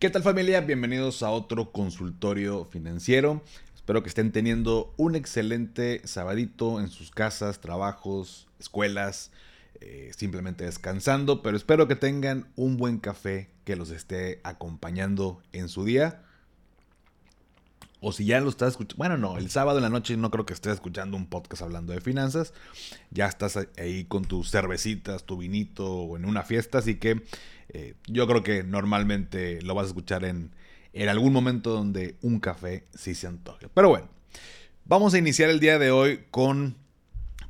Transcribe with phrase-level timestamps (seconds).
[0.00, 0.62] ¿Qué tal familia?
[0.62, 3.42] Bienvenidos a otro consultorio financiero.
[3.74, 9.30] Espero que estén teniendo un excelente sabadito en sus casas, trabajos, escuelas,
[9.82, 15.68] eh, simplemente descansando, pero espero que tengan un buen café que los esté acompañando en
[15.68, 16.22] su día.
[18.00, 20.46] O si ya lo estás escuchando, bueno, no, el sábado en la noche no creo
[20.46, 22.54] que estés escuchando un podcast hablando de finanzas.
[23.10, 27.22] Ya estás ahí con tus cervecitas, tu vinito o en una fiesta, así que
[27.72, 30.50] eh, yo creo que normalmente lo vas a escuchar en,
[30.92, 33.68] en algún momento donde un café sí se antoje.
[33.72, 34.08] Pero bueno,
[34.84, 36.76] vamos a iniciar el día de hoy con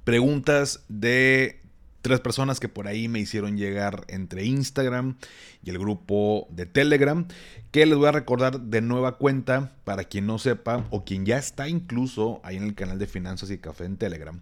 [0.04, 1.60] preguntas de
[2.02, 5.16] tres personas que por ahí me hicieron llegar entre Instagram
[5.62, 7.26] y el grupo de Telegram,
[7.70, 11.38] que les voy a recordar de nueva cuenta para quien no sepa o quien ya
[11.38, 14.40] está incluso ahí en el canal de Finanzas y Café en Telegram,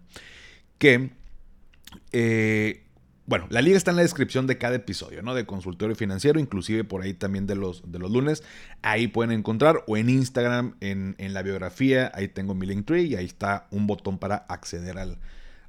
[0.77, 1.11] que,
[2.11, 2.83] eh,
[3.29, 5.35] bueno, la liga está en la descripción de cada episodio, ¿no?
[5.35, 8.41] De consultorio financiero, inclusive por ahí también de los, de los lunes,
[8.81, 13.05] ahí pueden encontrar, o en Instagram, en, en la biografía, ahí tengo mi link tree
[13.05, 15.19] y ahí está un botón para acceder al,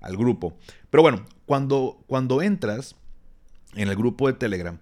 [0.00, 0.56] al grupo.
[0.88, 2.96] Pero bueno, cuando, cuando entras
[3.74, 4.78] en el grupo de Telegram,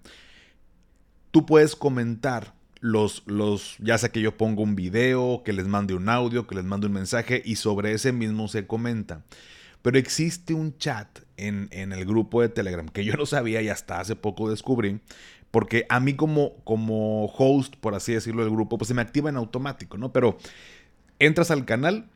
[1.31, 5.95] tú puedes comentar los, los, ya sea que yo ponga un video, que les mande
[5.95, 9.25] un audio, que les mande un mensaje y sobre ese mismo se comenta.
[9.81, 13.69] Pero existe un chat en, en, el grupo de Telegram que yo no sabía y
[13.69, 14.99] hasta hace poco descubrí,
[15.51, 19.29] porque a mí como, como host, por así decirlo, del grupo, pues se me activa
[19.29, 20.11] en automático, ¿no?
[20.11, 20.37] Pero
[21.17, 22.09] entras al canal,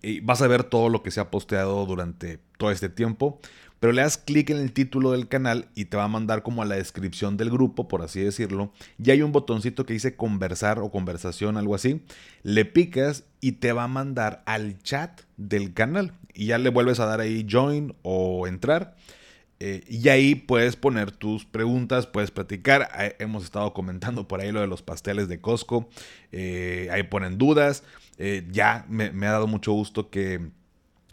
[0.00, 3.40] y vas a ver todo lo que se ha posteado durante todo este tiempo.
[3.82, 6.62] Pero le das clic en el título del canal y te va a mandar como
[6.62, 8.72] a la descripción del grupo, por así decirlo.
[9.02, 12.00] Y hay un botoncito que dice conversar o conversación, algo así.
[12.44, 16.12] Le picas y te va a mandar al chat del canal.
[16.32, 18.94] Y ya le vuelves a dar ahí join o entrar.
[19.58, 22.88] Eh, y ahí puedes poner tus preguntas, puedes platicar.
[23.18, 25.88] hemos estado comentando por ahí lo de los pasteles de Costco.
[26.30, 27.82] Eh, ahí ponen dudas.
[28.16, 30.52] Eh, ya me, ha dado mucho gusto que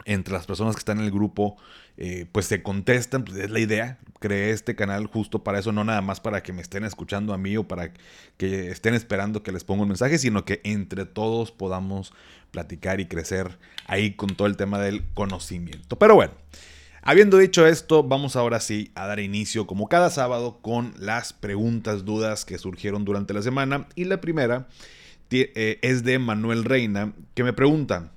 [0.04, 1.56] entre las personas que están en el grupo,
[2.02, 3.98] eh, pues se contestan, pues es la idea.
[4.20, 7.38] Creé este canal justo para eso, no nada más para que me estén escuchando a
[7.38, 7.92] mí o para
[8.38, 12.14] que estén esperando que les ponga un mensaje, sino que entre todos podamos
[12.52, 15.98] platicar y crecer ahí con todo el tema del conocimiento.
[15.98, 16.32] Pero bueno,
[17.02, 22.06] habiendo dicho esto, vamos ahora sí a dar inicio, como cada sábado, con las preguntas,
[22.06, 23.88] dudas que surgieron durante la semana.
[23.94, 24.68] Y la primera
[25.30, 28.10] eh, es de Manuel Reina, que me pregunta,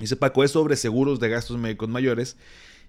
[0.00, 2.36] dice Paco, es sobre seguros de gastos médicos mayores,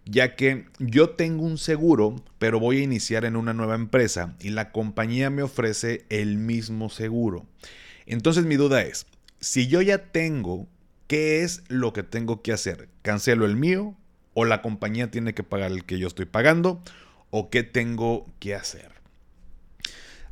[0.06, 4.50] ya que yo tengo un seguro, pero voy a iniciar en una nueva empresa y
[4.50, 7.46] la compañía me ofrece el mismo seguro.
[8.06, 9.06] Entonces mi duda es,
[9.40, 10.68] si yo ya tengo,
[11.08, 12.90] ¿qué es lo que tengo que hacer?
[13.02, 13.96] ¿Cancelo el mío?
[14.34, 16.82] ¿O la compañía tiene que pagar el que yo estoy pagando?
[17.30, 18.92] ¿O qué tengo que hacer?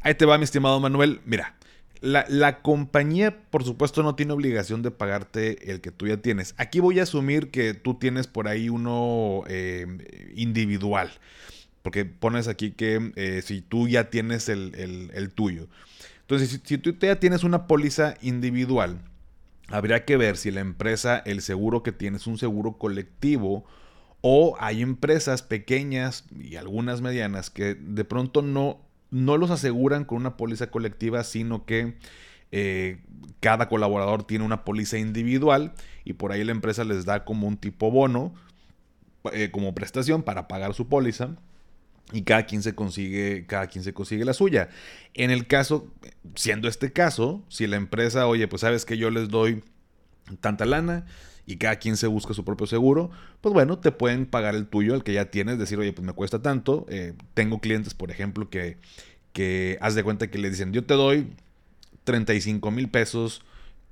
[0.01, 1.21] Ahí te va, mi estimado Manuel.
[1.25, 1.55] Mira,
[2.01, 6.55] la, compañía, por supuesto, no tiene obligación de pagarte el que tú ya tienes.
[6.57, 11.11] Aquí voy a asumir que tú tienes por ahí uno eh, individual.
[11.83, 15.67] Porque pones aquí que eh, si tú ya tienes el, tuyo.
[16.21, 18.99] Entonces, si, si, tú ya tienes una póliza individual,
[19.67, 23.63] habría que ver si la empresa, el seguro que tienes, es un seguro colectivo.
[24.21, 30.17] O hay empresas pequeñas y algunas medianas que de pronto no no los aseguran con
[30.17, 31.97] una póliza colectiva, sino que
[32.51, 32.99] eh,
[33.39, 35.73] cada colaborador tiene una póliza individual
[36.03, 38.33] y por ahí la empresa les da como un tipo bono,
[39.31, 41.35] eh, como prestación para pagar su póliza
[42.11, 44.69] y cada quien se consigue, cada quien se consigue la suya.
[45.13, 45.87] En el caso,
[46.35, 49.63] siendo este caso, si la empresa, oye, pues sabes que yo les doy
[50.39, 51.05] tanta lana
[51.45, 54.95] y cada quien se busca su propio seguro, pues bueno, te pueden pagar el tuyo,
[54.95, 56.85] el que ya tienes, decir, oye, pues me cuesta tanto.
[56.89, 58.77] Eh, tengo clientes, por ejemplo, que,
[59.33, 61.33] que haz de cuenta que le dicen, yo te doy
[62.03, 63.43] 35 mil pesos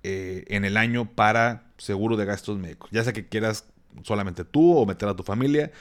[0.03, 2.89] eh, en el año para seguro de gastos médicos.
[2.91, 3.65] Ya sea que quieras
[4.03, 5.71] solamente tú o meter a tu familia,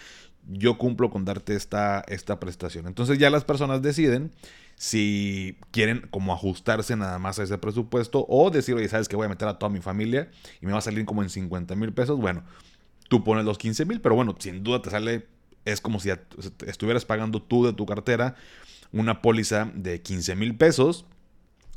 [0.48, 2.86] yo cumplo con darte esta, esta prestación.
[2.86, 4.32] Entonces ya las personas deciden
[4.78, 9.26] si quieren como ajustarse nada más a ese presupuesto o decir, oye, sabes que voy
[9.26, 10.30] a meter a toda mi familia
[10.60, 12.18] y me va a salir como en 50 mil pesos.
[12.18, 12.44] Bueno,
[13.08, 15.26] tú pones los 15 mil, pero bueno, sin duda te sale,
[15.64, 16.10] es como si
[16.66, 18.36] estuvieras pagando tú de tu cartera
[18.92, 21.04] una póliza de 15 mil pesos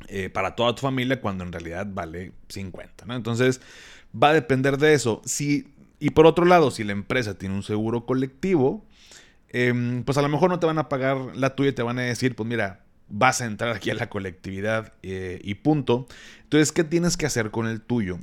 [0.08, 3.14] eh, para toda tu familia cuando en realidad vale 50, ¿no?
[3.14, 3.60] Entonces
[4.14, 5.20] va a depender de eso.
[5.24, 8.84] Si y por otro lado, si la empresa tiene un seguro colectivo,
[9.50, 11.98] em, pues a lo mejor no te van a pagar la tuya y te van
[12.00, 12.81] a decir, pues mira,
[13.12, 16.08] vas a entrar aquí a la colectividad eh, y punto.
[16.44, 18.18] Entonces, ¿qué tienes que hacer con el tuyo?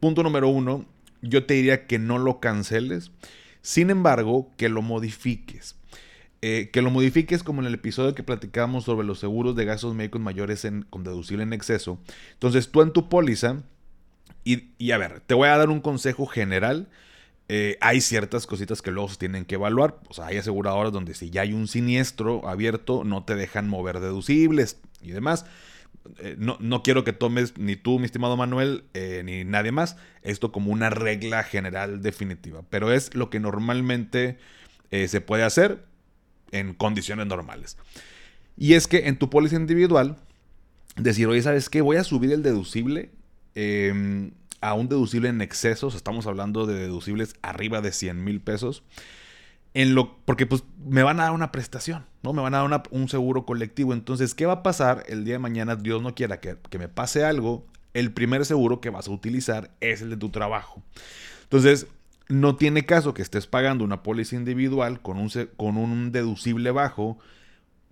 [0.00, 0.86] Punto número uno,
[1.22, 3.10] yo te diría que no lo canceles,
[3.62, 5.76] sin embargo, que lo modifiques.
[6.42, 9.94] eh, que lo modifiques como en el episodio que platicábamos sobre los seguros de gastos
[9.94, 11.98] médicos mayores en, con deducible en exceso.
[12.34, 13.62] Entonces tú en tu póliza,
[14.44, 16.88] y a ver, te voy a dar un consejo general.
[17.54, 19.98] Eh, hay ciertas cositas que luego se tienen que evaluar.
[20.08, 24.00] O sea, hay aseguradoras donde si ya hay un siniestro abierto, no te dejan mover
[24.00, 25.44] deducibles y demás.
[26.20, 29.98] Eh, no, no, quiero que tomes ni tú, mi estimado Manuel, eh, ni nadie más,
[30.22, 32.62] esto como una regla general definitiva.
[32.70, 34.38] Pero es lo que normalmente
[34.90, 35.84] se puede hacer
[36.52, 37.76] en condiciones normales.
[38.56, 40.16] Y es que en tu póliza individual,
[40.96, 41.82] decir, oye, ¿sabes qué?
[41.82, 43.10] Voy a subir el deducible.
[43.54, 48.82] Eh, a un deducible en excesos, estamos hablando de deducibles arriba de 100 mil pesos,
[49.74, 52.32] en lo, porque pues me van a dar una prestación, ¿no?
[52.32, 53.92] Me van a dar un seguro colectivo.
[53.92, 55.76] Entonces, ¿qué va a pasar el día de mañana?
[55.76, 57.66] Dios no quiera que, que me pase algo.
[57.94, 60.82] El primer seguro que vas a utilizar es el de tu trabajo.
[61.44, 61.86] Entonces,
[62.28, 67.18] no tiene caso que estés pagando una póliza individual con un, con un deducible bajo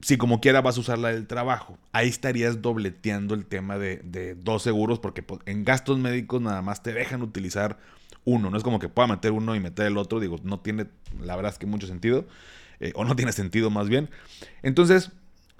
[0.00, 1.78] si como quiera vas a usar la del trabajo.
[1.92, 6.82] Ahí estarías dobleteando el tema de, dos seguros porque pues, en gastos médicos nada más
[6.82, 7.78] te dejan utilizar
[8.24, 8.50] uno.
[8.50, 10.20] No es como que pueda meter uno y meter el otro.
[10.20, 10.86] Digo, no tiene,
[11.20, 12.26] la verdad es que mucho sentido.
[12.80, 14.08] Eh, o no tiene sentido más bien.
[14.62, 15.10] Entonces,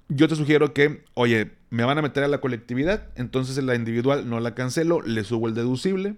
[0.08, 3.08] yo te sugiero que, oye, me van a meter a la colectividad.
[3.16, 5.02] Entonces en la individual no la cancelo.
[5.02, 6.16] Le subo el deducible.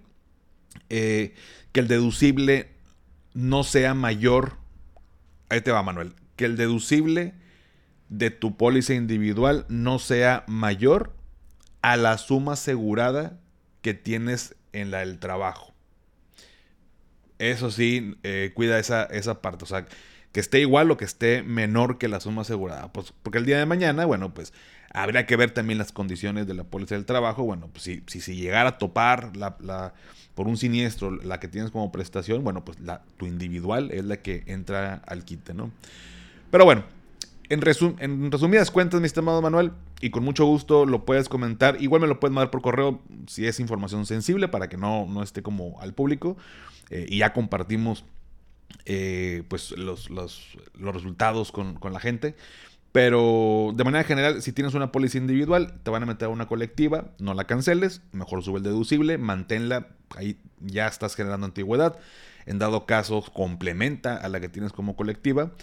[0.89, 1.35] Eh,
[1.73, 2.69] que el deducible
[3.33, 4.53] no sea mayor.
[5.49, 6.13] Ahí te va, Manuel.
[6.37, 7.33] Que el deducible
[8.17, 11.13] de tu póliza individual no sea mayor
[11.81, 13.39] a la suma asegurada
[13.81, 15.73] que tienes en la del trabajo.
[17.39, 19.63] Eso sí, eh, cuida esa, esa parte.
[19.63, 19.85] O sea,
[20.31, 22.93] que esté igual o que esté menor que la suma asegurada.
[22.93, 24.53] Pues, porque el día de mañana, bueno, pues
[24.93, 27.43] habría que ver también las condiciones de la póliza del trabajo.
[27.43, 29.93] Bueno, pues si, si, llegara a topar la,
[30.35, 34.17] por un siniestro la que tienes como prestación, bueno, pues la, tu individual es la
[34.17, 35.71] que entra al quite, ¿no?
[36.51, 36.83] Pero bueno,
[37.53, 39.71] en, resumidas cuentas, mi estimado Manuel,
[40.01, 41.81] y con mucho gusto lo puedes comentar.
[41.81, 45.23] Igual me lo puedes mandar por correo si es información sensible para que no, no
[45.23, 46.37] esté como al público.
[46.89, 48.05] Eh, y ya compartimos
[48.85, 52.35] eh, pues los, los, resultados con, la gente.
[52.91, 56.47] Pero de manera general, si tienes una póliza individual, te van a meter a una
[56.47, 61.97] colectiva, no la canceles, mejor sube el deducible, manténla, ahí ya estás generando antigüedad.
[62.45, 65.53] En dado caso, complementa a la que tienes como colectiva.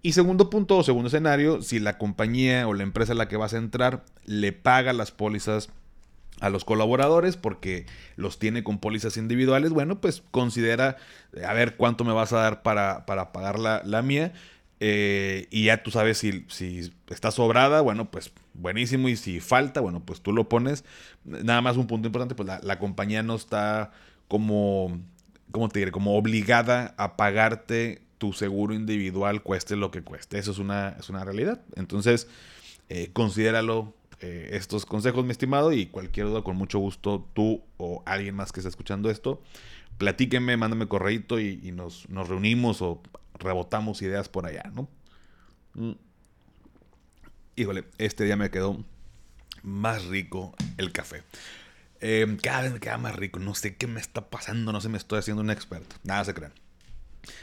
[0.00, 3.36] Y segundo punto o segundo escenario, si la compañía o la empresa a la que
[3.36, 5.70] vas a entrar le paga las pólizas
[6.40, 7.86] a los colaboradores porque
[8.16, 10.96] los tiene con pólizas individuales, bueno, pues considera
[11.44, 14.32] a ver cuánto me vas a dar para, para pagar la, mía.
[14.80, 19.08] Eh, y ya tú sabes si, si está sobrada, bueno, pues buenísimo.
[19.08, 20.84] Y si falta, bueno, pues tú lo pones.
[21.24, 23.90] Nada más un punto importante, pues la, la compañía no está
[24.28, 25.00] como,
[25.50, 25.90] ¿cómo te diré?
[25.90, 30.38] Como obligada a pagarte tu seguro individual cueste lo que cueste.
[30.38, 31.62] Eso es una, es una realidad.
[31.76, 32.28] Entonces,
[32.88, 38.02] eh, considéralo eh, estos consejos, mi estimado, y cualquier duda, con mucho gusto, tú o
[38.06, 39.40] alguien más que esté escuchando esto,
[39.98, 43.00] platíquenme, mándame correito y, y nos, nos, reunimos o
[43.38, 44.88] rebotamos ideas por allá, ¿no?
[45.74, 45.92] Mm.
[47.56, 48.84] Híjole, este día me quedó
[49.62, 51.22] más rico el café.
[52.00, 53.38] Eh, cada vez me queda más rico.
[53.38, 55.96] No sé qué me está pasando, no sé, me estoy haciendo un experto.
[56.04, 56.52] Nada se crean.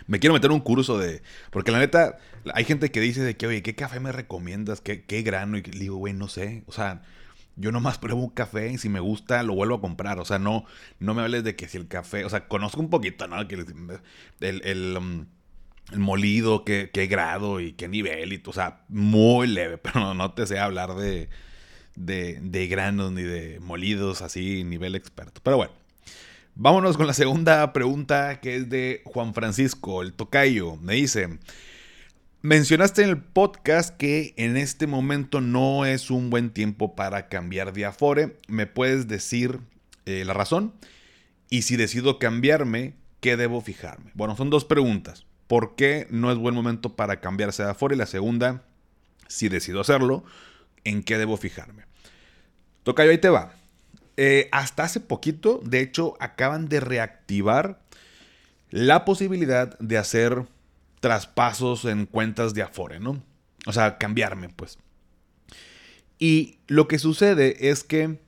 [0.07, 1.21] Me quiero meter un curso de.
[1.51, 2.17] Porque la neta,
[2.53, 4.81] hay gente que dice de que, oye, ¿qué café me recomiendas?
[4.81, 5.57] ¿Qué, qué grano?
[5.57, 6.63] Y digo, güey, no sé.
[6.67, 7.01] O sea,
[7.55, 10.19] yo nomás pruebo un café y si me gusta lo vuelvo a comprar.
[10.19, 10.65] O sea, no,
[10.99, 12.25] no me hables de que si el café.
[12.25, 13.39] O sea, conozco un poquito, ¿no?
[13.41, 15.25] el, el, um,
[15.91, 18.33] el molido, qué, qué, grado y qué nivel.
[18.33, 19.77] Y, o sea, muy leve.
[19.79, 21.29] Pero no te sé hablar de,
[21.95, 25.41] de, de granos ni de molidos así, nivel experto.
[25.43, 25.84] Pero bueno.
[26.57, 30.77] Vámonos con la segunda pregunta que es de Juan Francisco, el tocayo.
[30.77, 31.38] Me dice,
[32.41, 37.74] mencionaste en el podcast que en este momento no es un buen tiempo para cambiar
[37.74, 38.39] de Afore.
[38.47, 39.59] ¿Me puedes decir
[40.05, 40.74] eh, la razón?
[41.50, 44.12] Y si decido cambiarme, ¿qué debo fijarme?
[44.13, 45.25] Bueno, son dos preguntas.
[45.47, 47.95] ¿Por qué no es buen momento para cambiarse de Afore?
[47.95, 48.63] Y la segunda,
[49.27, 50.24] si decido hacerlo,
[50.85, 51.83] ¿en qué debo fijarme?
[52.83, 53.51] Tocayo, ahí te va.
[54.17, 57.81] Eh, hasta hace poquito, de hecho, acaban de reactivar
[58.69, 60.45] la posibilidad de hacer
[61.01, 63.22] traspasos en cuentas de Afore, ¿no?
[63.65, 64.77] O sea, cambiarme, pues.
[66.17, 68.19] Y lo que sucede es que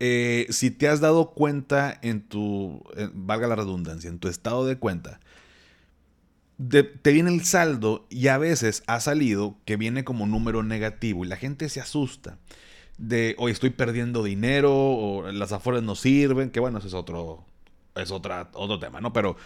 [0.00, 2.84] eh, si te has dado cuenta en tu,
[3.14, 5.20] valga la redundancia, en tu estado de cuenta,
[6.68, 11.28] te viene el saldo y a veces ha salido que viene como número negativo y
[11.28, 12.38] la gente se asusta
[13.02, 17.44] de hoy estoy perdiendo dinero o las afores no sirven, que bueno, ese es otro,
[17.96, 19.12] es otro tema, ¿no?
[19.12, 19.36] Pero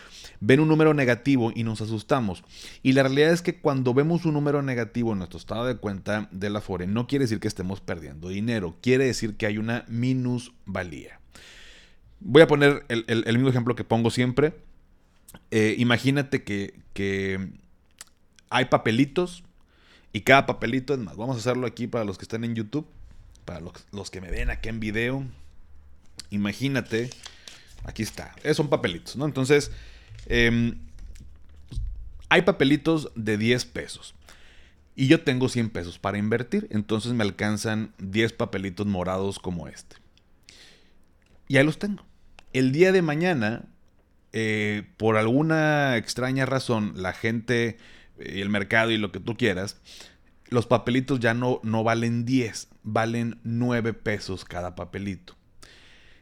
[0.40, 2.44] ven un número negativo y nos asustamos.
[2.82, 6.28] Y la realidad es que cuando vemos un número negativo en nuestro estado de cuenta
[6.32, 9.86] de la FORE, no quiere decir que estemos perdiendo dinero, quiere decir que hay una
[9.88, 11.18] minusvalía.
[12.20, 14.54] Voy a poner el, mismo ejemplo que pongo siempre.
[15.50, 17.52] Eh, imagínate que, que
[18.50, 19.44] hay papelitos
[20.12, 21.16] y cada papelito es más.
[21.16, 22.86] Vamos a hacerlo aquí para los que están en YouTube,
[23.47, 23.61] para
[23.93, 25.25] los, que me ven aquí en video.
[26.29, 27.09] Imagínate
[27.87, 28.35] Aquí está.
[28.53, 29.25] Son papelitos, ¿no?
[29.25, 29.71] Entonces,
[30.26, 30.76] em,
[32.29, 34.15] hay papelitos de 10 pesos.
[34.97, 36.67] Y yo tengo 100 pesos para invertir.
[36.71, 39.97] Entonces me alcanzan 10 papelitos morados como este.
[41.49, 42.05] Y ahí los tengo.
[42.53, 43.67] El día de mañana,
[44.33, 47.76] eh, por alguna extraña razón, la gente,
[48.19, 49.76] el mercado y lo que tú quieras,
[50.49, 55.35] los papelitos ya no, no valen 10, valen 9 pesos cada papelito.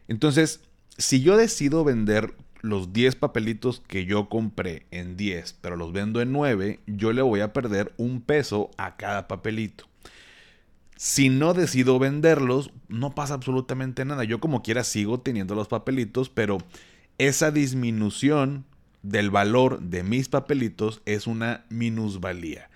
[0.09, 0.61] Entonces,
[0.97, 6.21] si yo decido vender los 10 papelitos que yo compré en 10, pero los vendo
[6.21, 9.85] en 9, yo le voy a perder un peso a cada papelito.
[10.97, 14.25] Si no decido venderlos, no pasa absolutamente nada.
[14.25, 16.59] Yo como quiera sigo teniendo los papelitos, pero
[17.19, 18.65] esa disminución
[19.03, 22.71] del valor de mis papelitos es una minusvalía.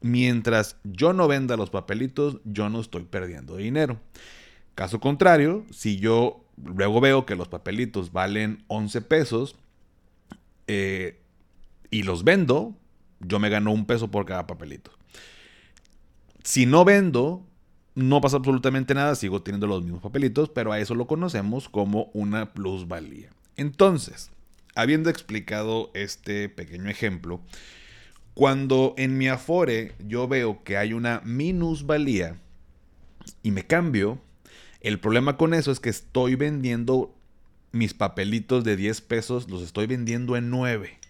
[0.00, 3.98] Mientras yo no venda los papelitos, yo no estoy perdiendo dinero.
[4.74, 9.56] Caso contrario, si yo luego veo que los papelitos valen 11 pesos
[10.66, 11.20] eh,
[11.90, 12.76] y los vendo,
[13.20, 14.92] yo me gano un peso por cada papelito.
[16.44, 17.44] Si no vendo,
[17.94, 22.10] no pasa absolutamente nada, sigo teniendo los mismos papelitos, pero a eso lo conocemos como
[22.14, 23.30] una plusvalía.
[23.56, 24.30] Entonces,
[24.76, 27.40] habiendo explicado este pequeño ejemplo,
[28.38, 32.36] cuando en mi Afore yo veo que hay una minusvalía
[33.42, 34.20] y me cambio,
[34.80, 37.12] el problema con eso es que estoy vendiendo
[37.72, 41.00] mis papelitos de 10 pesos, los estoy vendiendo en 9.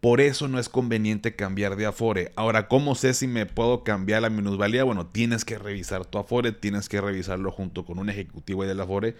[0.00, 2.32] Por eso no es conveniente cambiar de Afore.
[2.36, 4.84] Ahora, ¿cómo sé si me puedo cambiar la minusvalía?
[4.84, 9.16] Bueno, tienes que revisar tu Afore, tienes que revisarlo junto con un ejecutivo del Afore.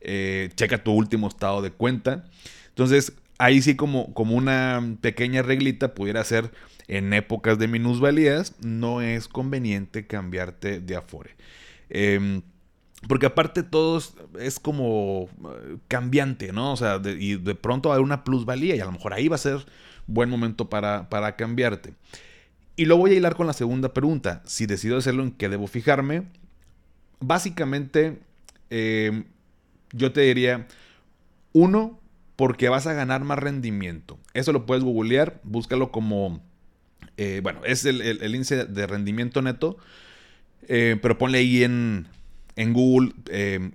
[0.00, 2.26] Eh, checa tu último estado de cuenta.
[2.68, 6.52] Entonces, ahí sí como, como una pequeña reglita pudiera ser
[6.88, 11.36] en épocas de minusvalías, no es conveniente cambiarte de Afore.
[11.90, 12.40] Eh,
[13.06, 14.02] porque aparte todo
[14.40, 16.72] es como eh, cambiante, ¿no?
[16.72, 19.38] O sea, y de pronto haber una plusvalía y a lo mejor ahí va a
[19.38, 19.64] ser
[20.06, 21.94] buen momento para, para cambiarte.
[22.74, 24.42] Y lo voy a hilar con la segunda pregunta.
[24.46, 26.24] Si decido hacerlo, ¿en qué debo fijarme?
[27.20, 28.18] Básicamente,
[28.70, 29.24] em,
[29.92, 30.66] yo te diría,
[31.52, 31.97] uno,
[32.38, 34.16] porque vas a ganar más rendimiento.
[34.32, 36.40] Eso lo puedes googlear, búscalo como,
[37.16, 38.00] eh, bueno, es el,
[38.32, 39.76] índice de rendimiento neto,
[40.68, 42.06] eh, pero ponle ahí en,
[42.54, 43.72] en Google, eh,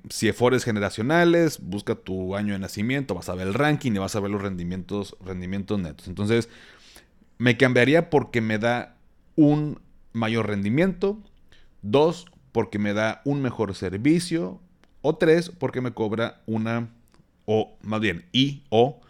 [0.63, 4.32] generacionales, busca tu año de nacimiento, vas a ver el ranking y vas a ver
[4.32, 6.08] los rendimientos, rendimientos netos.
[6.08, 6.48] Entonces,
[7.39, 8.96] me cambiaría porque me da
[9.36, 9.82] un
[10.13, 11.22] mayor rendimiento,
[11.82, 14.62] dos, porque me da un mejor servicio,
[15.01, 16.88] o tres, porque me cobra una,
[17.45, 19.01] o más bien, y o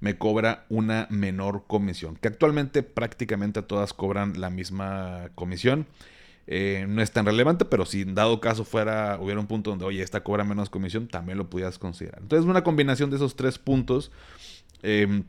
[0.00, 5.86] me cobra una menor comisión, que actualmente prácticamente todas cobran la misma comisión.
[6.48, 10.02] Eh, no es tan relevante, pero si dado caso fuera, hubiera un punto donde, oye,
[10.02, 12.20] esta cobra menos comisión, también lo pudieras considerar.
[12.20, 14.10] Entonces, una combinación de esos tres puntos
[14.82, 15.22] em,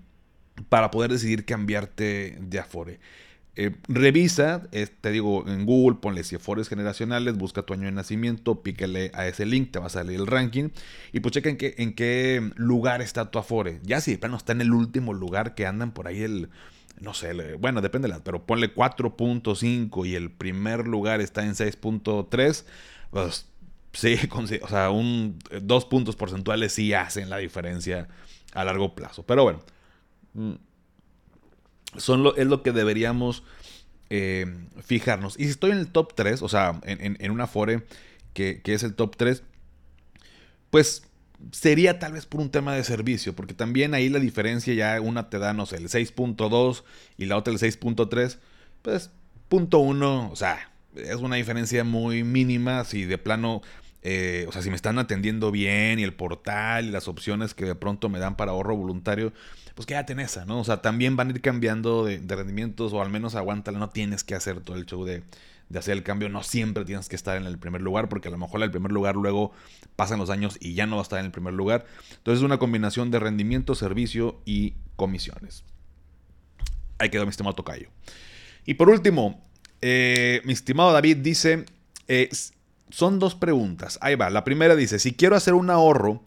[0.70, 3.00] para poder decidir cambiarte de Afore.
[3.55, 4.67] Eh, revisa,
[5.01, 9.27] te digo, en Google, ponle si Afores generacionales, busca tu año de nacimiento, pícale a
[9.27, 10.69] ese link, te va a salir el ranking
[11.12, 13.79] y pues checa en qué, en qué lugar está tu Afore.
[13.83, 16.50] Ya si plano está en el último lugar que andan por ahí el
[17.00, 22.65] no sé, bueno, depende de pero ponle 4.5 y el primer lugar está en 6.3,
[23.12, 23.48] pues
[23.93, 24.17] sí,
[24.62, 28.07] o sea, un, dos puntos porcentuales sí hacen la diferencia
[28.53, 29.24] a largo plazo.
[29.24, 29.60] Pero bueno,
[30.33, 30.53] mm,
[31.98, 33.44] son es lo que deberíamos
[34.10, 34.46] eh,
[34.84, 35.40] fijarnos.
[35.40, 37.84] Y si estoy en el top 3, o sea, en, una fore
[38.34, 39.44] que, que es el top 3,
[40.70, 41.04] pues
[41.52, 45.30] sería tal vez por un tema de servicio, porque también ahí la diferencia ya una
[45.30, 46.84] te da, no sé, el 6.2
[47.18, 48.38] y la otra el 6.3,
[48.82, 49.12] pues
[49.50, 53.62] punto uno, o sea, es una diferencia muy mínima si de plano,
[54.03, 57.65] eh, o sea, si me están atendiendo bien y el portal y las opciones que
[57.65, 59.33] de pronto me dan para ahorro voluntario,
[59.75, 60.60] pues quédate en esa, ¿no?
[60.60, 64.24] O sea, también van a ir cambiando de, rendimientos o al menos aguántala, no tienes
[64.24, 65.24] que hacer todo el show de
[65.69, 68.31] de hacer el cambio, no siempre tienes que estar en el primer lugar, porque a
[68.31, 69.51] lo mejor el primer lugar luego
[69.95, 71.86] pasan los años y ya no va a estar en el primer lugar.
[72.17, 75.63] Entonces es una combinación de rendimiento, servicio y comisiones.
[77.00, 77.89] Ahí quedó mi estimado Tocayo.
[78.65, 79.43] Y por último,
[79.81, 81.65] eh, mi estimado David dice,
[82.07, 82.29] eh,
[82.94, 83.98] son dos preguntas.
[84.02, 84.30] Ahí va.
[84.30, 86.24] La primera dice, si quiero hacer un ahorro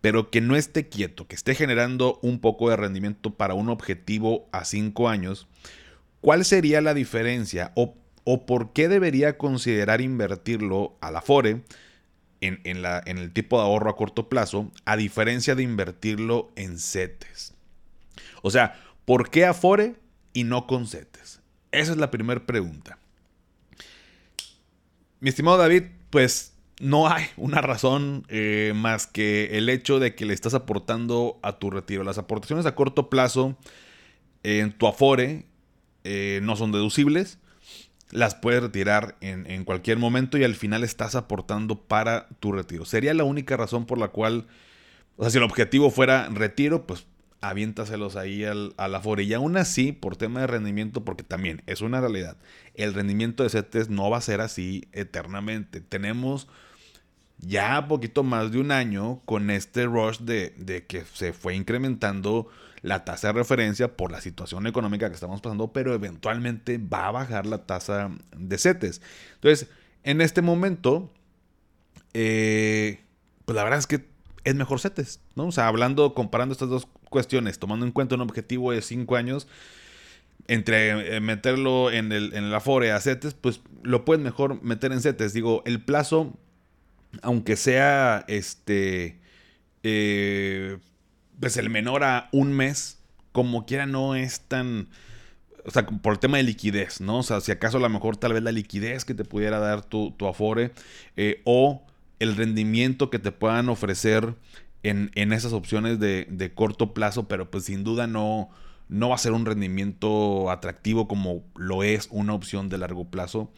[0.00, 4.48] pero que no esté quieto, que esté generando un poco de rendimiento para un objetivo
[4.52, 5.46] a 5 años,
[6.20, 7.96] ¿cuál sería la diferencia o,
[8.46, 11.62] por qué debería considerar invertirlo a la FORE
[12.40, 16.78] en, la, en el tipo de ahorro a corto plazo, a diferencia de invertirlo en
[16.78, 17.54] CETES?
[18.40, 19.96] O sea, ¿por qué Afore
[20.32, 21.40] y no con CETES?
[21.72, 22.98] Esa es la primera pregunta.
[25.18, 30.24] Mi estimado David, pues no hay una razón eh, más que el hecho de que
[30.24, 32.04] le estás aportando a tu retiro.
[32.04, 33.56] Las aportaciones a corto plazo
[34.42, 35.46] en tu Afore
[36.04, 37.38] eh, no son deducibles.
[38.10, 42.84] Las puedes retirar en, en, cualquier momento y al final estás aportando para tu retiro.
[42.84, 44.48] Sería la única razón por la cual,
[45.16, 47.06] o sea, si el objetivo fuera retiro, pues
[47.40, 49.22] aviéntaselos ahí al, la Afore.
[49.24, 52.36] Y aún así, por tema de rendimiento, porque también es una realidad,
[52.74, 55.80] el rendimiento de CETES no va a ser así eternamente.
[55.80, 56.48] Tenemos
[57.38, 62.48] ya poquito más de un año con este rush de, de, que se fue incrementando
[62.82, 67.10] la tasa de referencia por la situación económica que estamos pasando, pero eventualmente va a
[67.12, 69.00] bajar la tasa de CETES.
[69.34, 69.68] Entonces,
[70.02, 71.10] en este momento,
[72.14, 73.00] eh,
[73.44, 74.08] pues la verdad es que
[74.44, 75.48] es mejor CETES, ¿no?
[75.48, 79.46] O sea, hablando, comparando estas dos cuestiones, tomando en cuenta un objetivo de 5 años,
[80.48, 84.92] entre eh, meterlo en el, en el Afore a CETES, pues lo puedes mejor meter
[84.92, 85.32] en CETES.
[85.32, 86.36] Digo, el plazo,
[87.22, 89.20] aunque sea este,
[89.82, 90.78] eh,
[91.38, 92.98] pues el menor a un mes,
[93.32, 94.88] como quiera no es tan...
[95.66, 97.18] O sea, por el tema de liquidez, ¿no?
[97.18, 99.82] O sea, si acaso a lo mejor tal vez la liquidez que te pudiera dar
[99.82, 100.72] tu, tu Afore
[101.16, 101.84] eh, o
[102.18, 104.34] el rendimiento que te puedan ofrecer
[104.82, 108.50] en, esas opciones de, corto plazo, pero pues sin duda no,
[108.88, 113.50] no va a ser un rendimiento atractivo como lo es una opción de largo plazo.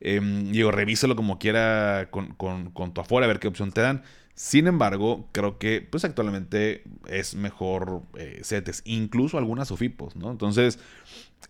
[0.00, 2.34] Eh, digo, revísalo como quiera con,
[2.94, 4.02] tu afuera, a ver qué opción te dan.
[4.34, 10.30] Sin embargo, creo que pues actualmente es mejor eh, CETES, incluso algunas OFIPOS, ¿no?
[10.30, 10.78] Entonces,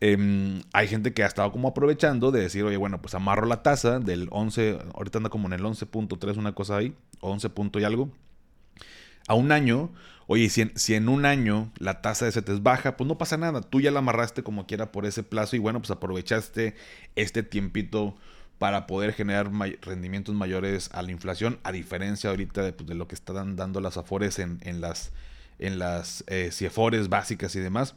[0.00, 3.62] em, hay gente que ha estado como aprovechando de decir, oye, bueno, pues amarro la
[3.62, 7.85] tasa del 11, ahorita anda como en el 11.3, una cosa ahí, 11 punto y
[7.85, 8.11] algo
[9.26, 9.92] a un año,
[10.26, 13.80] oye, si en, un año la tasa de CETES baja, pues no pasa nada, tú
[13.80, 16.74] ya la amarraste como quiera por ese plazo y bueno, pues aprovechaste
[17.16, 18.16] este tiempito
[18.59, 23.14] para poder generar rendimientos mayores a la inflación, a diferencia ahorita de, pues, lo que
[23.14, 25.12] están dando las afores en, las,
[25.59, 27.94] en las eh, CIEFORES básicas y demás.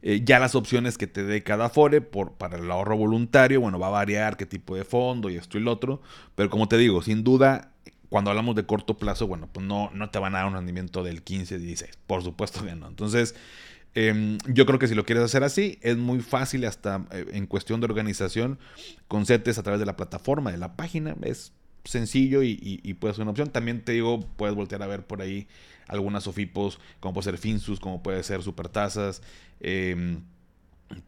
[0.00, 3.78] Eh, ya las opciones que te dé cada Afore por, para el ahorro voluntario, bueno,
[3.78, 6.02] va a variar qué tipo de fondo y esto y lo otro,
[6.36, 7.72] pero como te digo, sin duda
[8.08, 11.02] cuando hablamos de corto plazo, bueno, pues no, no te van a dar un rendimiento
[11.02, 11.98] del 15, 16.
[12.06, 12.88] Por supuesto que no.
[12.88, 13.34] Entonces,
[13.94, 17.46] em, yo creo que si lo quieres hacer así, es muy fácil hasta eh, en
[17.46, 18.58] cuestión de organización
[19.08, 21.16] con CETES a través de la plataforma, de la página.
[21.22, 21.52] Es
[21.84, 23.50] sencillo y, y, puede ser una opción.
[23.50, 25.46] También te digo, puedes voltear a ver por ahí
[25.86, 29.22] algunas OFIPOS, como puede ser Finsus, como puede ser Supertasas.
[29.60, 30.18] Eh,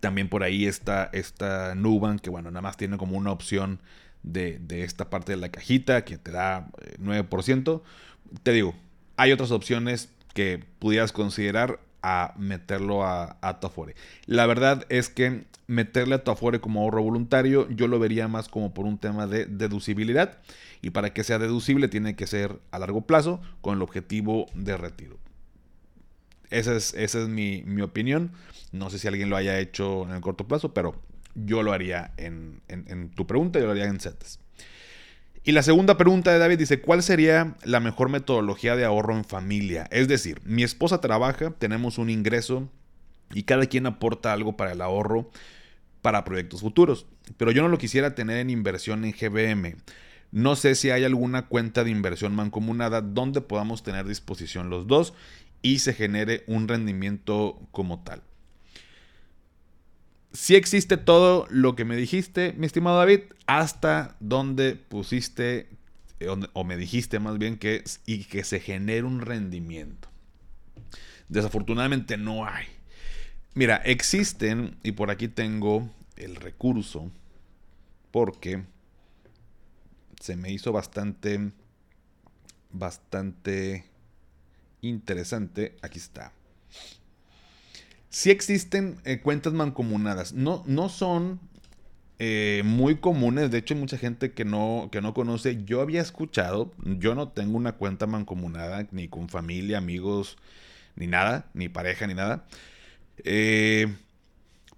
[0.01, 3.81] también por ahí está esta Nuban, que bueno, nada más tiene como una opción
[4.23, 6.69] de, esta parte de la cajita que te da
[7.03, 7.81] 9%.
[7.81, 8.75] Eh, te digo,
[9.17, 13.95] hay otras opciones que pudieras considerar a meterlo a, a Afore.
[14.27, 18.73] La verdad es que meterle a Afore como ahorro voluntario yo lo vería más como
[18.73, 20.39] por un tema de deducibilidad
[20.83, 24.77] y para que sea deducible tiene que ser a largo plazo con el objetivo de
[24.77, 25.19] retiro.
[26.51, 28.33] Esa es, esa es mi, mi opinión.
[28.73, 31.01] No sé si alguien lo haya hecho en el corto plazo, pero
[31.35, 32.61] yo lo haría en,
[33.15, 34.41] tu pregunta, yo lo haría en CETES.
[35.43, 39.25] Y la segunda pregunta de David dice, ¿cuál sería la mejor metodología de ahorro en
[39.25, 39.89] familia?
[39.91, 42.69] Es decir, mi esposa trabaja, tenemos un ingreso
[43.33, 45.31] y cada quien aporta algo para el ahorro
[46.03, 49.77] para proyectos futuros, pero yo no lo quisiera tener en inversión en GBM.
[50.33, 55.15] No sé si hay alguna cuenta de inversión mancomunada donde podamos tener disposición los dos
[55.63, 58.23] y se genere un rendimiento como tal
[60.33, 65.69] si existe todo lo que me dijiste, mi estimado David, hasta donde pusiste,
[66.21, 70.09] eh, o me dijiste más bien que, y que se genere un rendimiento.
[71.29, 72.67] Desafortunadamente no hay.
[73.55, 77.11] Mira, existen, y por aquí tengo el recurso,
[78.11, 78.65] porque
[80.21, 81.51] se me hizo bastante,
[82.71, 83.85] bastante
[84.83, 85.77] interesante.
[85.83, 86.33] Aquí está.
[88.11, 90.33] Sí existen eh, cuentas mancomunadas.
[90.33, 91.41] No, no son
[92.19, 93.51] eh, muy comunes.
[93.51, 95.65] De hecho, hay mucha gente que no, que no conoce.
[95.65, 100.37] Yo había escuchado, yo no tengo una cuenta mancomunada, ni con familia, amigos,
[100.97, 102.45] ni nada, ni pareja, ni nada.
[103.25, 103.95] Eh,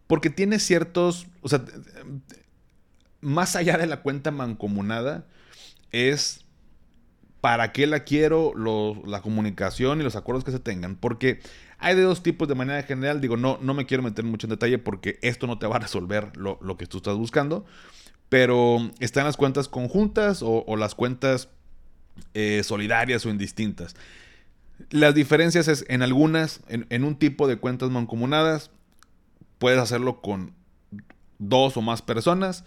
[0.07, 1.65] porque tiene ciertos, o sea,
[3.23, 5.27] más allá de la cuenta mancomunada,
[5.91, 6.42] es
[7.43, 8.53] para qué la quiero,
[9.05, 10.95] la comunicación y los acuerdos que se tengan.
[10.95, 11.41] Porque
[11.81, 13.21] hay de dos tipos de manera general.
[13.21, 15.81] Digo, no, no me quiero meter mucho en detalle porque esto no te va a
[15.81, 17.67] resolver lo, que tú estás buscando.
[18.29, 21.49] Pero están las cuentas conjuntas o, las cuentas
[22.33, 23.97] eh, solidarias o indistintas.
[24.91, 28.71] Las diferencias es en algunas, en, un tipo de cuentas mancomunadas,
[29.59, 30.55] puedes hacerlo con
[31.41, 32.63] dos o más personas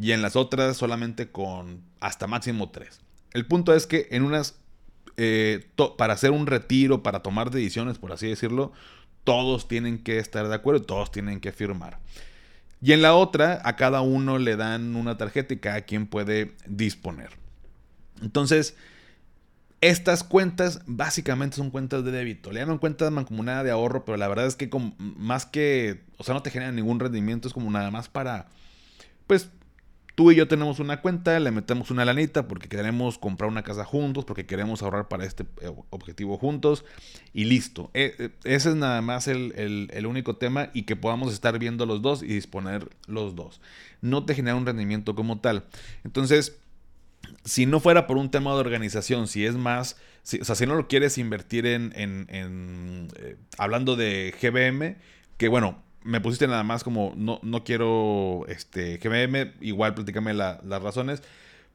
[0.00, 3.00] y en las otras solamente con hasta máximo tres.
[3.32, 4.58] El punto es que en unas,
[5.16, 8.72] eh, para hacer un retiro, para tomar decisiones, por así decirlo,
[9.24, 11.98] todos tienen que estar de acuerdo, todos tienen que firmar.
[12.82, 16.56] Y en la otra, a cada uno le dan una tarjeta y cada quien puede
[16.66, 17.30] disponer.
[18.22, 18.74] Entonces,
[19.82, 22.52] estas cuentas básicamente son cuentas de débito.
[22.52, 26.34] Le llaman cuentas mancomunada de ahorro, pero la verdad es que más que, o sea,
[26.34, 28.48] no te generan ningún rendimiento, es como nada más para,
[29.26, 29.50] pues,
[30.20, 33.86] tú y yo tenemos una cuenta, le metemos una lanita porque queremos comprar una casa
[33.86, 36.84] juntos, porque queremos ahorrar para este eh, objetivo juntos
[37.32, 37.90] y listo.
[37.94, 42.02] E, e, ese es nada más el, único tema y que podamos estar viendo los
[42.02, 43.62] dos y disponer los dos.
[44.02, 45.64] No te genera un rendimiento como tal.
[46.04, 46.58] Entonces,
[47.46, 49.96] si no fuera por un tema de organización, si es más,
[50.38, 54.98] o sea, si no lo quieres invertir en, en, eh, hablando de GBM,
[55.38, 60.82] que bueno, me pusiste nada más como, no, no quiero, este, GBM, igual platícame las
[60.82, 61.22] razones,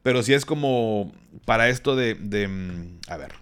[0.02, 1.12] pero si es como
[1.44, 3.34] para esto de, de, mm, a ver,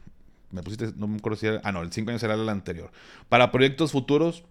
[0.50, 2.90] me pusiste, no me acuerdo si era, ah, no, el 5 años será el anterior.
[3.28, 4.44] Para proyectos futuros,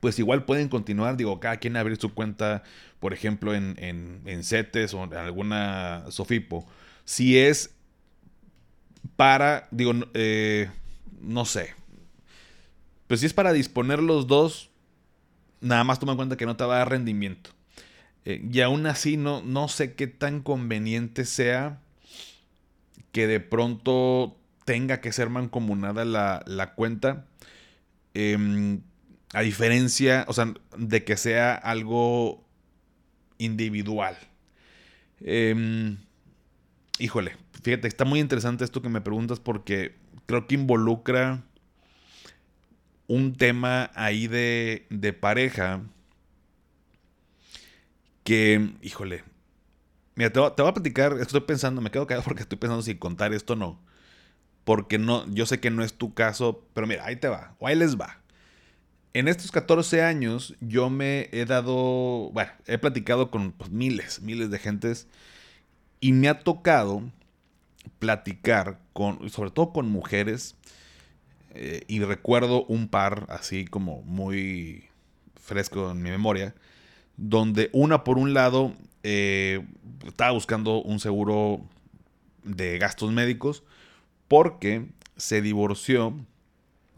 [0.00, 2.62] pues igual pueden continuar, digo, cada quien abrir su cuenta,
[3.00, 6.66] por ejemplo, en, en, CETES o en alguna Sofipo.
[7.06, 7.74] Si es
[9.16, 10.68] para, digo, eh,
[11.22, 11.74] no sé,
[13.06, 14.70] pues si es para disponer los dos,
[15.64, 17.50] nada más toma en cuenta que no te va a dar rendimiento.
[18.24, 21.80] Eh, y aún así no, no sé qué tan conveniente sea
[23.12, 27.26] que de pronto tenga que ser mancomunada la, la cuenta.
[28.14, 28.78] Eh,
[29.34, 32.44] a diferencia, o sea, de que sea algo
[33.38, 34.16] individual.
[35.20, 35.96] Em,
[37.00, 39.96] híjole, fíjate, está muy interesante esto que me preguntas porque
[40.26, 41.42] creo que involucra
[43.06, 45.82] un tema ahí de, de pareja
[48.22, 49.24] que, híjole,
[50.14, 53.34] mira, te, voy a platicar, estoy pensando, me quedo callado porque estoy pensando si contar
[53.34, 53.80] esto o no.
[54.64, 57.66] Porque no, yo sé que no es tu caso, pero mira, ahí te va, o
[57.66, 58.24] ahí les va
[59.14, 64.50] en estos 14 años yo me he dado, bueno, he platicado con pues, miles, miles
[64.50, 65.06] de gentes
[66.00, 67.02] y me ha tocado
[68.00, 70.56] platicar con, sobre todo con mujeres,
[71.54, 74.84] eh, y recuerdo un par así como muy
[75.36, 76.54] fresco en mi memoria,
[77.16, 79.64] donde una por un lado eh,
[80.06, 81.60] estaba buscando un seguro
[82.42, 83.62] de gastos médicos
[84.28, 84.86] porque
[85.16, 86.14] se divorció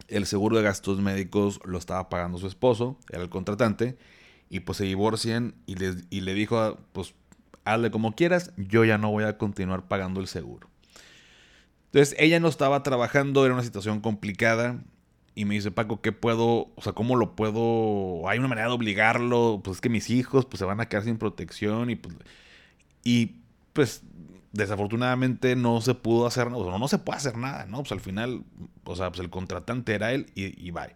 [0.07, 3.97] el seguro de gastos médicos lo estaba pagando su esposo, era el contratante,
[4.49, 5.75] y pues se divorcian y,
[6.09, 7.13] y le dijo, pues
[7.65, 10.69] hazle como quieras, yo ya no voy a continuar pagando el seguro.
[11.97, 14.83] Entonces ella no estaba trabajando, era una situación complicada.
[15.33, 16.69] Y me dice, Paco, ¿qué puedo?
[16.75, 18.29] O sea, ¿cómo lo puedo?
[18.29, 19.61] ¿Hay una manera de obligarlo?
[19.63, 21.89] Pues es que mis hijos pues, se van a quedar sin protección.
[21.89, 22.15] Y pues,
[23.73, 24.03] pues
[24.51, 27.79] desafortunadamente no se pudo hacer, o sea, no se puede hacer nada, ¿no?
[27.79, 28.43] Pues al final,
[28.83, 30.93] o sea, pues el contratante era él y, y bye.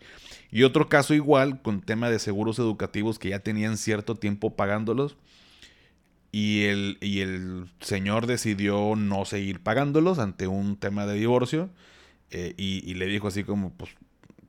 [0.51, 5.17] Y otro caso igual con tema de seguros educativos que ya tenían cierto tiempo pagándolos
[6.31, 11.69] y el, y el señor decidió no seguir pagándolos ante un tema de divorcio
[12.29, 13.91] eh, y, le dijo así como, pues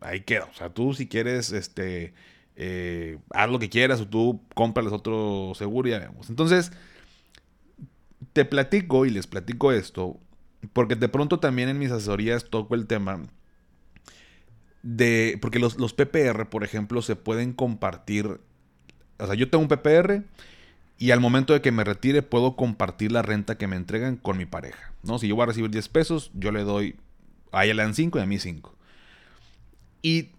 [0.01, 2.15] ahí queda, o sea, tú si quieres, este,
[2.55, 6.31] eh, haz lo que quieras o tú cómprales otro seguro y ya vemos.
[6.31, 6.71] Entonces,
[8.33, 10.21] te platico y les platico esto,
[10.73, 13.23] porque de pronto también en mis asesorías toco el tema
[14.85, 18.41] de, porque los, los PPR, por ejemplo, se pueden compartir,
[19.19, 20.23] o sea, yo tengo un PPR
[20.99, 24.37] y al momento de que me retire puedo compartir la renta que me entregan con
[24.39, 25.19] mi pareja, ¿no?
[25.19, 26.97] Si yo voy a recibir 10 pesos, yo le doy,
[27.51, 28.77] a ella le dan 5 y a mí 5.
[30.03, 30.31] Y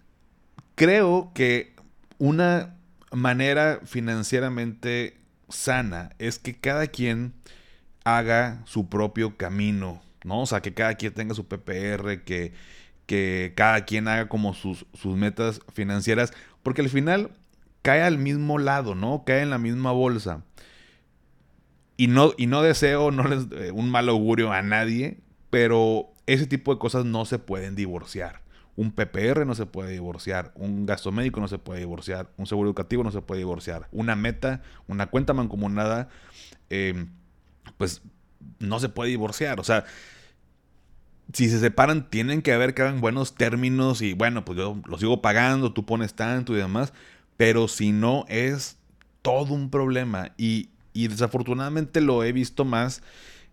[0.74, 1.74] creo que
[2.18, 2.76] una
[3.12, 7.34] manera financieramente sana es que cada quien
[8.04, 10.42] haga su propio camino, ¿no?
[10.42, 12.52] O sea, que cada quien tenga su PPR, que,
[13.06, 17.30] que cada quien haga como sus, sus metas financieras, porque al final
[17.84, 19.24] cae al mismo lado, ¿no?
[19.26, 20.42] Cae en la misma bolsa.
[21.98, 25.18] Y no, y no deseo no les, eh, un mal augurio a nadie,
[25.50, 28.40] pero ese tipo de cosas no se pueden divorciar.
[28.74, 32.70] Un PPR no se puede divorciar, un gasto médico no se puede divorciar, un seguro
[32.70, 36.08] educativo no se puede divorciar, una meta, una cuenta mancomunada.
[36.70, 37.06] Eh,
[37.76, 38.00] pues
[38.60, 39.60] no se puede divorciar.
[39.60, 39.84] O sea,
[41.34, 44.98] si se separan, tienen que haber que hagan buenos términos y bueno, pues yo lo
[44.98, 46.94] sigo pagando, tú pones tanto y demás.
[47.36, 48.78] Pero si no, es
[49.22, 50.32] todo un problema.
[50.36, 53.02] Y, y desafortunadamente lo he visto más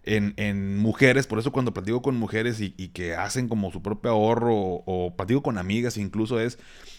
[0.04, 4.56] en, mujeres, por eso cuando platico con mujeres y, que hacen como su propio ahorro
[4.56, 6.58] o, platico con amigas incluso es,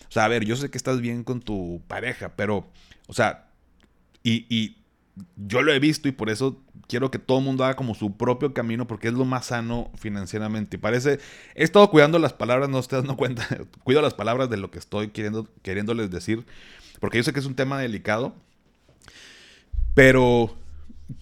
[0.08, 2.68] o sea, a ver, yo sé que estás bien con tu pareja, pero,
[3.08, 3.48] o sea,
[4.22, 4.81] y, y
[5.36, 8.16] yo lo he visto y por eso quiero que todo el mundo haga como su
[8.16, 10.78] propio camino porque es lo más sano financieramente.
[10.78, 11.18] Parece,
[11.54, 13.46] he estado cuidando las palabras, no te dando cuenta,
[13.84, 16.44] cuido las palabras de lo que estoy queriendo, queriéndoles decir,
[17.00, 18.34] porque yo sé que es un tema delicado,
[19.94, 20.56] pero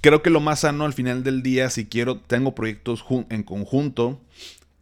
[0.00, 4.20] creo que lo más sano al final del día, si quiero, tengo proyectos en conjunto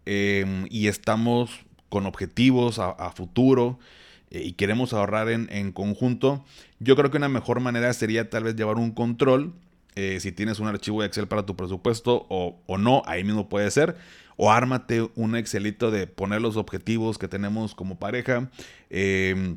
[0.05, 1.51] em, y estamos
[1.89, 3.99] con objetivos a, futuro eh,
[4.31, 6.45] y queremos ahorrar en, conjunto,
[6.81, 9.53] yo creo que una mejor manera sería tal vez llevar un control.
[9.95, 13.49] Eh, si tienes un archivo de Excel para tu presupuesto o, o no, ahí mismo
[13.49, 13.97] puede ser.
[14.37, 18.51] O ármate un Excelito de poner los objetivos que tenemos como pareja.
[18.91, 19.57] Eh,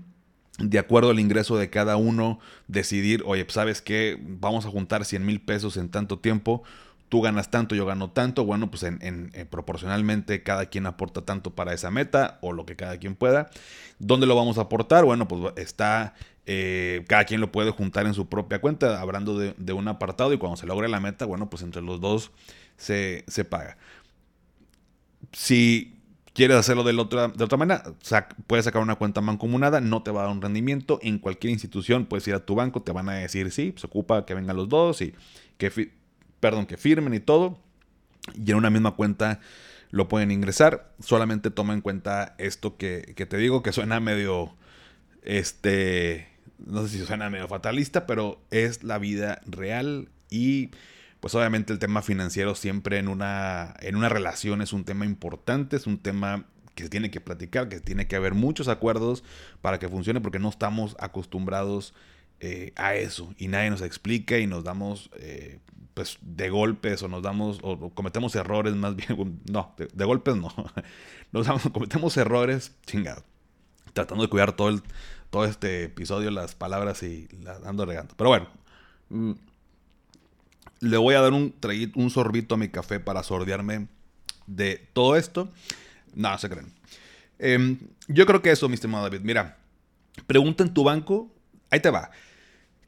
[0.60, 4.20] de acuerdo al ingreso de cada uno, decidir, oye, pues, ¿sabes qué?
[4.22, 6.64] Vamos a juntar 100 mil pesos en tanto tiempo,
[7.12, 11.74] tú ganas tanto, yo gano tanto, bueno, pues en, proporcionalmente cada quien aporta tanto para
[11.74, 13.50] esa meta o lo que cada quien pueda.
[14.00, 15.04] ¿Dónde lo vamos a aportar?
[15.04, 16.14] Bueno, pues está,
[16.46, 20.38] eh, cada quien lo puede juntar en su propia cuenta, hablando de, un apartado y
[20.38, 22.32] cuando se logre la meta, bueno, pues entre los dos
[22.78, 23.76] se, se paga.
[25.34, 26.00] Si
[26.32, 27.84] quieres hacerlo de, otra, de otra manera,
[28.48, 30.98] puedes sacar una cuenta mancomunada, no te va a dar un rendimiento.
[31.02, 34.26] En cualquier institución puedes ir a tu banco, te van a decir sí, se ocupa
[34.26, 35.14] que vengan los dos y
[35.58, 35.92] que,
[36.42, 37.58] perdón, que firmen y todo.
[38.36, 39.40] Y en una misma cuenta
[39.92, 40.94] lo pueden ingresar.
[41.00, 44.54] Solamente toma en cuenta esto que, que te digo, que suena medio,
[45.24, 46.28] este,
[46.58, 50.72] no sé si suena medio fatalista, pero es la vida real y
[51.20, 55.76] pues obviamente el tema financiero siempre en una, en una relación es un tema importante,
[55.76, 59.24] es un tema que se tiene que platicar, que tiene que haber muchos acuerdos
[59.62, 61.94] para que funcione porque no estamos acostumbrados
[62.44, 65.60] eh, a eso y nadie nos explica y nos damos eh,
[65.94, 70.52] pues de golpes o nos damos o, cometemos errores más bien, no, de, golpes no,
[71.32, 73.24] nos damos, cometemos errores, chingado,
[73.94, 74.82] tratando de cuidar todo, el,
[75.30, 78.16] todo este episodio, las palabras y las ando regando.
[78.18, 78.48] Pero bueno,
[79.10, 79.34] mm,
[80.80, 81.54] le voy a dar un,
[81.94, 83.88] un sorbito a mi café para sordearme
[84.48, 85.52] de todo esto.
[86.16, 86.74] No, se creen.
[87.38, 87.78] Em,
[88.08, 89.22] yo creo que eso, mi estimado David.
[89.24, 89.58] Mira,
[90.26, 91.32] pregunta en tu banco.
[91.70, 92.10] Ahí te va.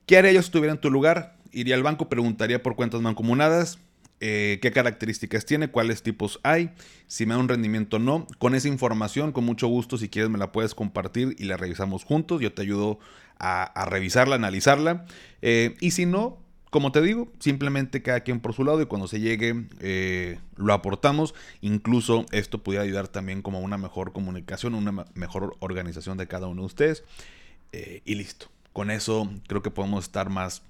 [0.05, 1.37] ¿Qué haría yo si estuviera en tu lugar?
[1.51, 3.79] Iría al banco, preguntaría por cuentas mancomunadas,
[4.19, 6.71] eh, qué características tiene, cuáles tipos hay,
[7.07, 8.27] si me da un rendimiento o no.
[8.37, 12.03] Con esa información, con mucho gusto, si quieres me la puedes compartir y la revisamos
[12.03, 12.41] juntos.
[12.41, 12.99] Yo te ayudo
[13.37, 15.05] a, revisarla, analizarla.
[15.41, 16.37] Eh, y si no,
[16.69, 20.73] como te digo, simplemente cada quien por su lado y cuando se llegue eh, lo
[20.73, 21.33] aportamos.
[21.61, 26.47] Incluso esto pudiera ayudar también como a una mejor comunicación, una mejor organización de cada
[26.47, 27.03] uno de ustedes.
[28.05, 28.53] Y listo.
[28.73, 30.63] Con eso creo que podemos estar más,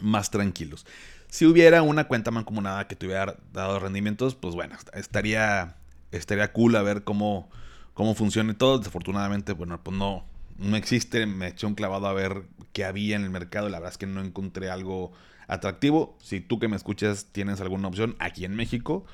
[0.00, 0.86] más tranquilos.
[1.28, 5.76] Si hubiera una cuenta mancomunada que te hubiera dado rendimientos, pues bueno, estaría,
[6.12, 7.50] estaría cool a ver cómo,
[7.92, 8.78] cómo funciona todo.
[8.78, 10.24] Desafortunadamente, bueno, pues no,
[10.58, 11.26] no existe.
[11.26, 13.68] Me eché un clavado a ver qué había en el mercado.
[13.68, 15.12] La verdad es que no encontré algo
[15.48, 16.16] atractivo.
[16.22, 19.04] Si tú que me escuchas tienes alguna opción aquí en México,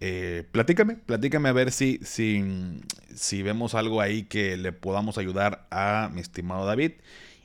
[0.00, 2.80] eh, platícame, platícame a ver si, si,
[3.14, 6.92] si vemos algo ahí que le podamos ayudar a mi estimado David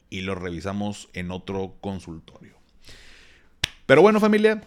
[0.10, 2.56] y lo revisamos en otro consultorio.
[3.86, 4.62] Pero bueno familia,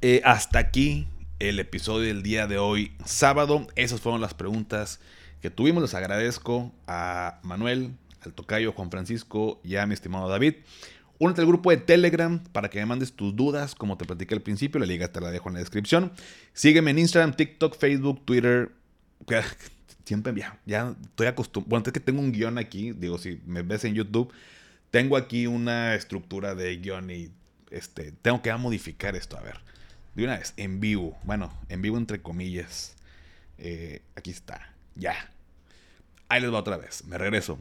[0.00, 1.06] eh, hasta aquí
[1.38, 3.66] el episodio del día de hoy, sábado.
[3.74, 5.00] Esas fueron las preguntas
[5.40, 5.82] que tuvimos.
[5.82, 7.92] Les agradezco a Manuel,
[8.24, 10.54] al tocayo Juan Francisco y a mi estimado David.
[11.18, 14.42] Únete al grupo de Telegram para que me mandes tus dudas, como te platiqué al
[14.42, 14.80] principio.
[14.80, 16.12] La liga te la dejo en la descripción.
[16.54, 18.72] Sígueme en Instagram, TikTok, Facebook, Twitter.
[20.10, 21.70] Siempre ya, ya estoy acostumbrado.
[21.70, 22.90] Bueno, es que tengo un guion aquí.
[22.90, 24.32] Digo, si me ves en YouTube,
[24.90, 27.30] tengo aquí una estructura de guion y
[27.70, 29.38] este, tengo que modificar esto.
[29.38, 29.60] A ver,
[30.16, 31.16] de una vez, en vivo.
[31.22, 32.96] Bueno, en vivo entre comillas.
[33.58, 34.74] Eh, aquí está.
[34.96, 35.14] Ya.
[36.28, 37.04] Ahí les va otra vez.
[37.04, 37.60] Me regreso.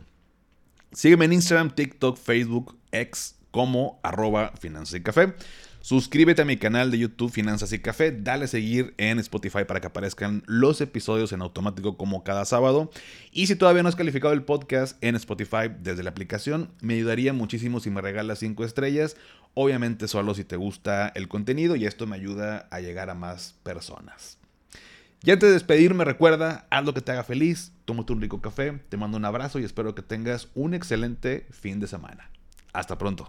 [0.91, 5.35] Sígueme en Instagram, TikTok, Facebook, X como arroba Finanzas y Café.
[5.89, 9.81] Suscríbete a mi canal de YouTube Finanzas y Café, dale a seguir en Spotify para
[9.81, 12.91] que aparezcan los episodios en automático como cada sábado.
[13.31, 17.33] Y si todavía no has calificado el podcast en Spotify desde la aplicación, me ayudaría
[17.33, 19.17] muchísimo si me regalas 5 estrellas.
[19.55, 23.55] Obviamente solo si te gusta el contenido y esto me ayuda a llegar a más
[23.63, 24.37] personas.
[25.23, 28.73] Y antes de despedirme, recuerda, haz lo que te haga feliz, tómate un rico café,
[28.89, 32.29] te mando un abrazo y espero que tengas un excelente fin de semana.
[32.73, 33.28] Hasta pronto.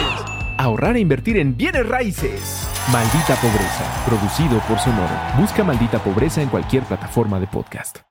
[0.61, 2.67] ahorrar e invertir en bienes raíces.
[2.91, 5.13] Maldita Pobreza, producido por Sonoro.
[5.37, 8.01] Busca Maldita Pobreza en cualquier plataforma de podcast.